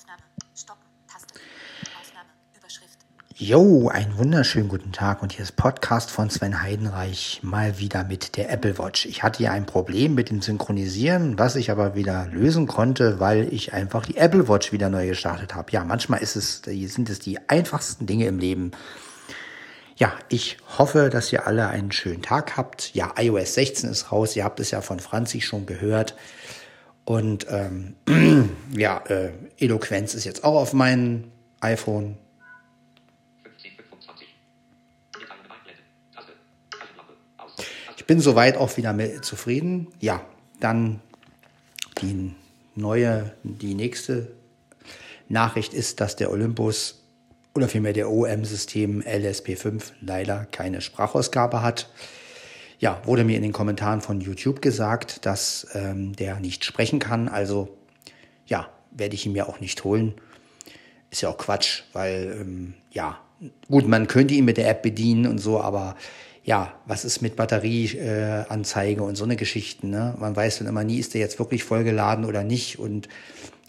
[0.00, 0.22] Aufnahme.
[0.56, 0.82] Stoppen.
[1.12, 1.34] Taste.
[2.00, 2.30] Aufnahme.
[2.56, 2.96] Überschrift.
[3.34, 8.38] Jo, einen wunderschönen guten Tag und hier ist Podcast von Sven Heidenreich mal wieder mit
[8.38, 9.04] der Apple Watch.
[9.04, 13.52] Ich hatte ja ein Problem mit dem Synchronisieren, was ich aber wieder lösen konnte, weil
[13.52, 15.70] ich einfach die Apple Watch wieder neu gestartet habe.
[15.70, 18.70] Ja, manchmal ist es, sind es die einfachsten Dinge im Leben.
[19.96, 22.94] Ja, ich hoffe, dass ihr alle einen schönen Tag habt.
[22.94, 24.34] Ja, iOS 16 ist raus.
[24.34, 26.14] Ihr habt es ja von Franzi schon gehört.
[27.10, 27.96] Und ähm,
[28.72, 31.24] ja, äh, Eloquenz ist jetzt auch auf meinem
[31.58, 32.16] iPhone.
[37.96, 39.88] Ich bin soweit auch wieder mit zufrieden.
[39.98, 40.24] Ja,
[40.60, 41.00] dann
[42.00, 42.32] die
[42.76, 44.30] neue, die nächste
[45.28, 47.02] Nachricht ist, dass der Olympus
[47.56, 51.90] oder vielmehr der OM-System LSP5 leider keine Sprachausgabe hat
[52.80, 57.28] ja, wurde mir in den Kommentaren von YouTube gesagt, dass ähm, der nicht sprechen kann.
[57.28, 57.76] Also
[58.46, 60.14] ja, werde ich ihn mir auch nicht holen.
[61.10, 63.20] Ist ja auch Quatsch, weil ähm, ja,
[63.68, 65.94] gut, man könnte ihn mit der App bedienen und so, aber
[66.42, 69.90] ja, was ist mit Batterieanzeige äh, und so eine Geschichten?
[69.90, 70.14] Ne?
[70.18, 72.78] Man weiß dann immer nie, ist der jetzt wirklich vollgeladen oder nicht.
[72.78, 73.08] Und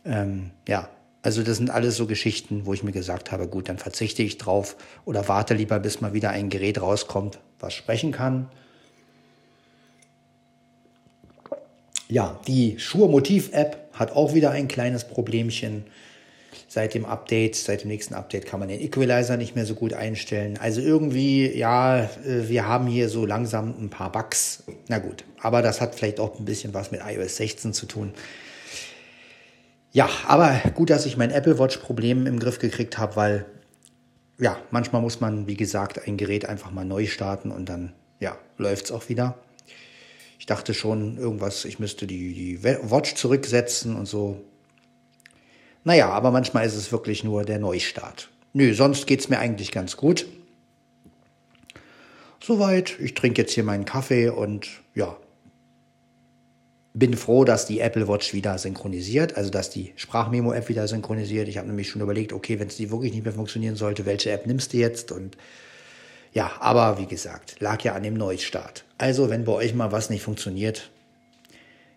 [0.06, 0.88] ähm, ja,
[1.22, 4.38] also das sind alles so Geschichten, wo ich mir gesagt habe, gut, dann verzichte ich
[4.38, 8.50] drauf oder warte lieber, bis mal wieder ein Gerät rauskommt, was sprechen kann.
[12.12, 15.86] Ja, die Schuhe Motiv App hat auch wieder ein kleines Problemchen.
[16.68, 19.94] Seit dem Update, seit dem nächsten Update kann man den Equalizer nicht mehr so gut
[19.94, 20.58] einstellen.
[20.62, 24.64] Also irgendwie, ja, äh, wir haben hier so langsam ein paar Bugs.
[24.90, 28.12] Na gut, aber das hat vielleicht auch ein bisschen was mit iOS 16 zu tun.
[29.94, 33.46] Ja, aber gut, dass ich mein Apple Watch Problem im Griff gekriegt habe, weil
[34.38, 38.38] ja, manchmal muss man, wie gesagt, ein Gerät einfach mal neu starten und dann ja,
[38.58, 39.38] läuft's auch wieder.
[40.42, 44.42] Ich dachte schon irgendwas, ich müsste die, die Watch zurücksetzen und so.
[45.84, 48.32] Naja, aber manchmal ist es wirklich nur der Neustart.
[48.52, 50.26] Nö, sonst geht's mir eigentlich ganz gut.
[52.44, 55.16] Soweit, ich trinke jetzt hier meinen Kaffee und ja,
[56.96, 61.50] bin froh, dass die Apple Watch wieder synchronisiert, also dass die Sprachmemo-App wieder synchronisiert.
[61.50, 64.32] Ich habe nämlich schon überlegt, okay, wenn es die wirklich nicht mehr funktionieren sollte, welche
[64.32, 65.12] App nimmst du jetzt?
[65.12, 65.38] Und
[66.34, 68.86] ja, aber wie gesagt, lag ja an dem Neustart.
[68.98, 70.90] Also, wenn bei euch mal was nicht funktioniert,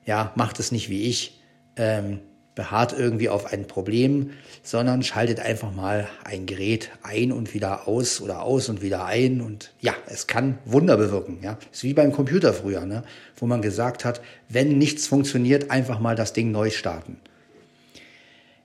[0.05, 1.41] ja, macht es nicht wie ich,
[1.77, 2.21] ähm,
[2.55, 4.31] beharrt irgendwie auf ein Problem,
[4.63, 9.41] sondern schaltet einfach mal ein Gerät ein und wieder aus oder aus und wieder ein
[9.41, 11.59] und ja, es kann Wunder bewirken, ja.
[11.73, 13.03] Ist wie beim Computer früher, ne,
[13.37, 17.19] wo man gesagt hat, wenn nichts funktioniert, einfach mal das Ding neu starten.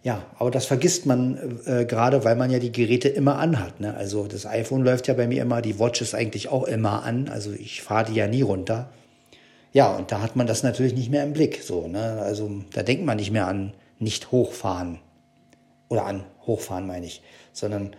[0.02, 3.82] Ja, aber das vergisst man äh, gerade, weil man ja die Geräte immer anhat.
[3.82, 3.94] Ne?
[3.96, 7.28] Also das iPhone läuft ja bei mir immer, die Watch ist eigentlich auch immer an.
[7.28, 8.90] Also ich fahre die ja nie runter.
[9.74, 11.62] Ja, und da hat man das natürlich nicht mehr im Blick.
[11.64, 12.22] So, ne?
[12.22, 15.00] Also da denkt man nicht mehr an nicht hochfahren.
[15.90, 17.22] Oder an hochfahren meine ich.
[17.52, 17.96] Sondern,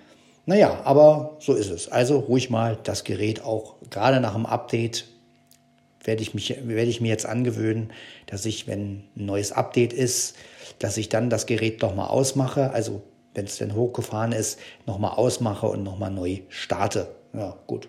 [0.47, 1.89] naja, aber so ist es.
[1.89, 5.07] Also ruhig mal das Gerät auch gerade nach dem Update
[6.03, 7.93] werde ich, mich, werde ich mir jetzt angewöhnen,
[8.27, 10.35] dass ich, wenn ein neues Update ist,
[10.79, 13.03] dass ich dann das Gerät nochmal ausmache, also
[13.35, 17.15] wenn es denn hochgefahren ist, nochmal ausmache und nochmal neu starte.
[17.33, 17.89] Ja, gut.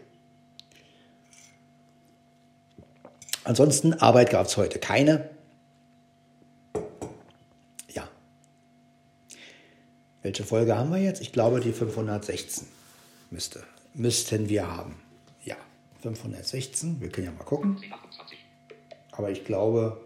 [3.43, 5.29] Ansonsten Arbeit gab es heute keine.
[7.91, 8.07] Ja.
[10.21, 11.21] Welche Folge haben wir jetzt?
[11.21, 12.67] Ich glaube, die 516
[13.31, 13.63] müsste,
[13.95, 15.01] müssten wir haben.
[15.43, 15.55] Ja,
[16.01, 17.01] 516.
[17.01, 17.81] Wir können ja mal gucken.
[19.11, 19.99] Aber ich glaube,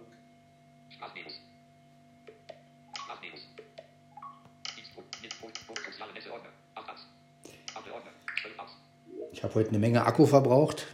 [9.55, 10.85] heute eine Menge Akku verbraucht.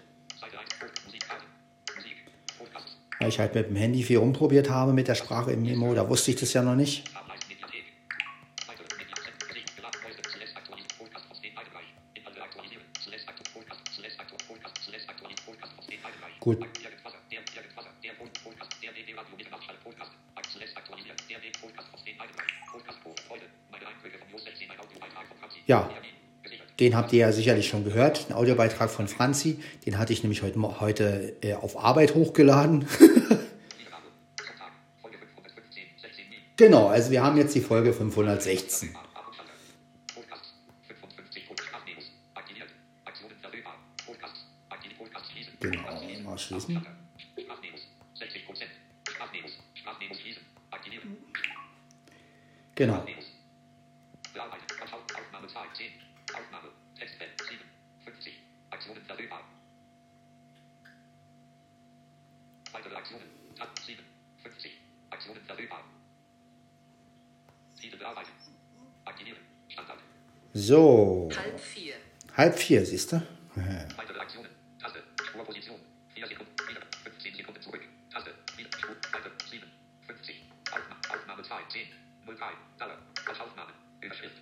[3.19, 5.94] Weil ich halt mit dem Handy viel rumprobiert habe mit der Sprache im Memo.
[5.94, 7.09] Da wusste ich das ja noch nicht.
[16.39, 16.66] Gut.
[25.67, 25.90] Ja,
[26.81, 29.59] den habt ihr ja sicherlich schon gehört, ein Audiobeitrag von Franzi.
[29.85, 32.87] Den hatte ich nämlich heute, heute äh, auf Arbeit hochgeladen.
[36.57, 38.95] genau, also wir haben jetzt die Folge 516.
[45.59, 45.84] Genau,
[46.23, 46.84] mal schließen.
[52.73, 53.03] Genau.
[62.95, 63.23] Aktionen.
[63.57, 63.99] Tab 7.
[64.43, 64.72] 50.
[65.09, 65.83] Aktionen verfügbar.
[67.79, 68.31] Ziele bearbeiten.
[70.53, 71.93] So, Halb vier.
[72.35, 73.22] halb vier, siehst du?
[73.95, 74.49] Weitere Aktionen.
[74.81, 75.01] Taste.
[75.23, 75.78] Spurposition.
[76.13, 76.51] 4 Sekunden.
[76.67, 76.81] Wieder.
[77.03, 77.81] 15 Sekunden zurück.
[78.13, 78.31] Taste.
[78.57, 78.69] Wieder.
[78.78, 78.95] Spur.
[79.13, 79.31] Weiter.
[79.49, 79.63] 7.
[80.07, 80.35] 50.
[80.69, 80.99] Aufnahme.
[81.09, 81.55] Aufnahme 2.
[81.69, 81.81] 10.
[82.27, 82.45] 03.
[82.79, 82.97] Dauer.
[83.29, 83.72] Als Aufnahme.
[84.01, 84.35] Überschrift.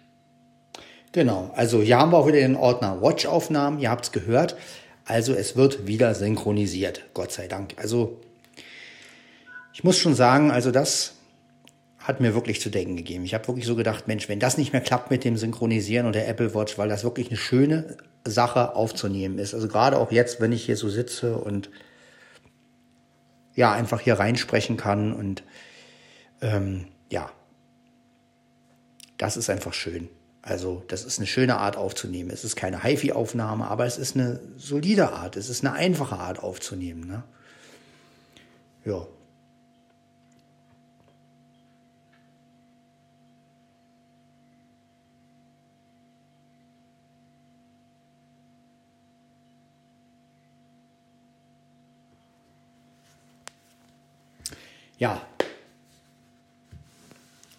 [1.11, 4.55] Genau, also hier haben wir auch wieder den Ordner Watch-Aufnahmen, ihr habt es gehört.
[5.05, 7.73] Also es wird wieder synchronisiert, Gott sei Dank.
[7.77, 8.21] Also
[9.73, 11.15] ich muss schon sagen, also das
[11.99, 13.23] hat mir wirklich zu denken gegeben.
[13.25, 16.15] Ich habe wirklich so gedacht, Mensch, wenn das nicht mehr klappt mit dem Synchronisieren und
[16.15, 19.53] der Apple Watch, weil das wirklich eine schöne Sache aufzunehmen ist.
[19.53, 21.69] Also gerade auch jetzt, wenn ich hier so sitze und
[23.55, 25.43] ja, einfach hier reinsprechen kann und
[26.41, 27.31] ähm, ja,
[29.17, 30.09] das ist einfach schön.
[30.41, 32.31] Also das ist eine schöne Art aufzunehmen.
[32.31, 35.35] Es ist keine HiFi-Aufnahme, aber es ist eine solide Art.
[35.35, 37.05] Es ist eine einfache Art aufzunehmen.
[37.05, 37.23] Ne?
[38.85, 39.05] Ja.
[54.99, 55.21] Ja.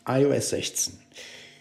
[0.07, 0.95] iOS 16.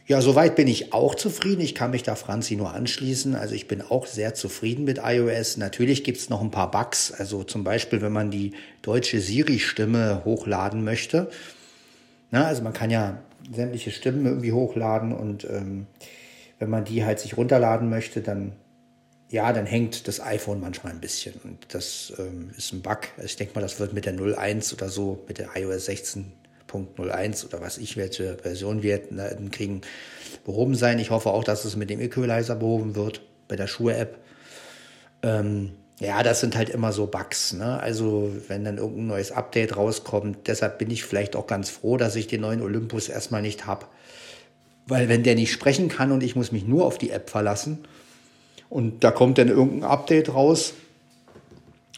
[0.07, 1.61] Ja, soweit bin ich auch zufrieden.
[1.61, 3.35] Ich kann mich da Franzi nur anschließen.
[3.35, 5.57] Also ich bin auch sehr zufrieden mit iOS.
[5.57, 7.11] Natürlich gibt's noch ein paar Bugs.
[7.11, 11.29] Also zum Beispiel, wenn man die deutsche Siri-Stimme hochladen möchte.
[12.31, 13.19] Na, also man kann ja
[13.51, 15.87] sämtliche Stimmen irgendwie hochladen und ähm,
[16.59, 18.53] wenn man die halt sich runterladen möchte, dann
[19.29, 23.01] ja, dann hängt das iPhone manchmal ein bisschen und das ähm, ist ein Bug.
[23.15, 27.45] Also ich denke mal, das wird mit der 01 oder so, mit der iOS 16.01
[27.45, 28.99] oder was ich, welche Version wir
[29.51, 29.81] kriegen,
[30.45, 30.97] behoben sein.
[30.97, 34.17] Ich hoffe auch, dass es mit dem Equalizer behoben wird bei der Schuhe-App.
[35.21, 37.53] Ähm, ja, das sind halt immer so Bugs.
[37.53, 37.79] Ne?
[37.79, 42.15] Also wenn dann irgendein neues Update rauskommt, deshalb bin ich vielleicht auch ganz froh, dass
[42.15, 43.93] ich den neuen Olympus erstmal nicht hab,
[44.87, 47.85] Weil wenn der nicht sprechen kann und ich muss mich nur auf die App verlassen
[48.69, 50.73] und da kommt dann irgendein Update raus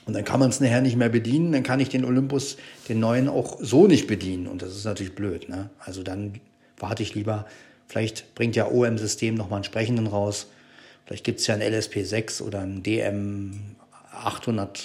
[0.06, 2.58] und dann kann man es nachher nicht mehr bedienen, dann kann ich den Olympus,
[2.90, 4.48] den neuen, auch so nicht bedienen.
[4.48, 5.48] Und das ist natürlich blöd.
[5.50, 5.70] Ne?
[5.80, 6.40] Also dann
[6.78, 7.46] warte ich lieber,
[7.88, 10.48] vielleicht bringt ja OM-System nochmal einen sprechenden raus.
[11.06, 13.76] Vielleicht gibt es ja ein LSP6 oder ein DM
[14.12, 14.84] 800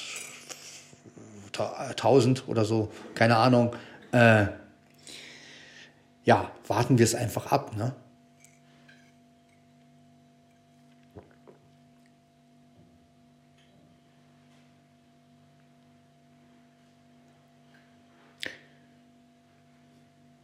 [1.58, 3.74] 1000 oder so, keine Ahnung.
[4.12, 4.46] Äh,
[6.24, 7.76] ja, warten wir es einfach ab.
[7.76, 7.94] Ne?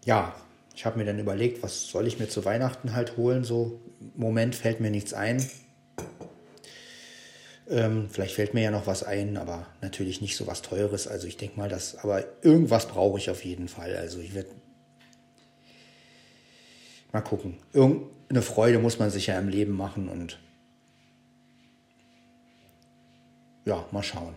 [0.04, 0.34] Ja,
[0.75, 3.44] ich habe mir dann überlegt, was soll ich mir zu Weihnachten halt holen.
[3.44, 3.81] So,
[4.14, 5.44] Moment fällt mir nichts ein.
[7.69, 11.06] Ähm, vielleicht fällt mir ja noch was ein, aber natürlich nicht so was Teures.
[11.06, 13.96] Also ich denke mal, dass, aber irgendwas brauche ich auf jeden Fall.
[13.96, 14.50] Also ich werde
[17.12, 17.58] mal gucken.
[17.72, 20.38] Irgendeine Freude muss man sich ja im Leben machen und
[23.64, 24.34] ja, mal schauen.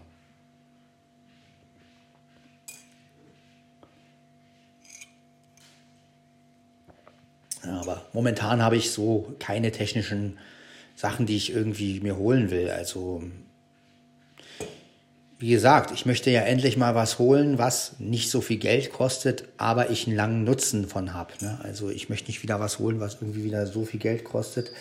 [7.64, 10.38] Ja, aber momentan habe ich so keine technischen
[10.96, 12.70] Sachen, die ich irgendwie mir holen will.
[12.70, 13.24] Also,
[15.38, 19.48] wie gesagt, ich möchte ja endlich mal was holen, was nicht so viel Geld kostet,
[19.58, 21.34] aber ich einen langen Nutzen von habe.
[21.42, 21.60] Ne?
[21.64, 24.72] Also ich möchte nicht wieder was holen, was irgendwie wieder so viel Geld kostet.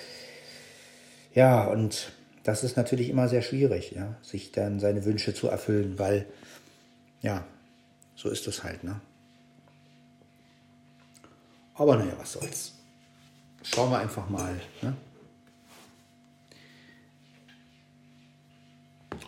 [1.35, 2.13] Ja, und
[2.45, 6.27] das ist natürlich immer sehr schwierig, ja, sich dann seine Wünsche zu erfüllen, weil,
[7.23, 7.45] ja,
[8.15, 9.01] so ist es halt, ne?
[11.75, 12.74] Aber naja, was soll's.
[13.65, 14.61] Schauen wir einfach mal.
[14.83, 14.95] Ne?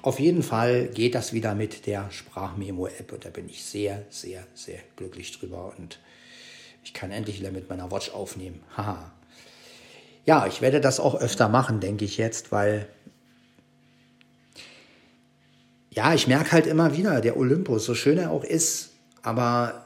[0.02, 4.47] Auf jeden Fall geht das wieder mit der Sprachmemo-App und da bin ich sehr, sehr,
[4.55, 5.99] sehr glücklich drüber und
[6.85, 8.62] ich kann endlich wieder mit meiner Watch aufnehmen.
[8.76, 9.11] Haha.
[10.26, 12.88] Ja, ich werde das auch öfter machen, denke ich jetzt, weil
[15.90, 18.90] ja, ich merke halt immer wieder, der Olympus, so schön er auch ist,
[19.23, 19.86] aber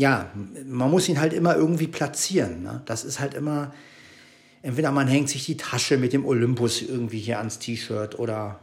[0.00, 0.30] ja,
[0.64, 2.62] man muss ihn halt immer irgendwie platzieren.
[2.62, 2.80] Ne?
[2.86, 3.74] Das ist halt immer,
[4.62, 8.58] entweder man hängt sich die Tasche mit dem Olympus irgendwie hier ans T-Shirt oder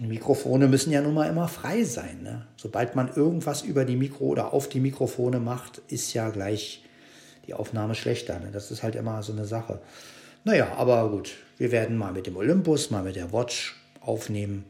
[0.00, 2.22] Mikrofone müssen ja nun mal immer frei sein.
[2.22, 2.46] Ne?
[2.56, 6.84] Sobald man irgendwas über die Mikro oder auf die Mikrofone macht, ist ja gleich
[7.48, 8.38] die Aufnahme schlechter.
[8.38, 8.50] Ne?
[8.52, 9.80] Das ist halt immer so eine Sache.
[10.44, 13.77] Naja, aber gut, wir werden mal mit dem Olympus, mal mit der Watch
[14.08, 14.64] aufnehmen.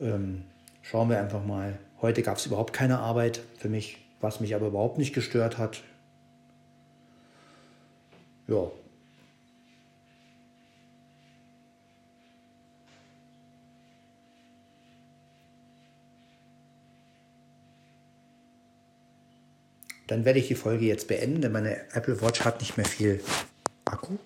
[0.00, 0.42] Ähm,
[0.82, 1.78] schauen wir einfach mal.
[2.02, 5.82] Heute gab es überhaupt keine Arbeit für mich, was mich aber überhaupt nicht gestört hat.
[8.48, 8.70] Ja.
[20.06, 23.20] Dann werde ich die Folge jetzt beenden, denn meine Apple Watch hat nicht mehr viel
[23.84, 24.18] Akku.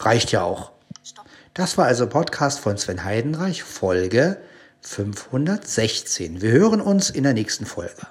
[0.00, 0.72] Reicht ja auch.
[1.54, 4.40] Das war also Podcast von Sven Heidenreich, Folge
[4.80, 6.40] 516.
[6.40, 8.06] Wir hören uns in der nächsten Folge.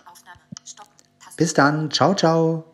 [1.35, 1.89] Bis dann.
[1.89, 2.68] Ciao, ciao.